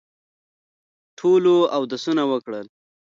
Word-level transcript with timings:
ټولو 1.17 1.55
اودسونه 1.75 2.23
وکړل. 2.31 2.67